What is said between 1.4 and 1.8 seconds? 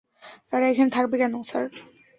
Sir?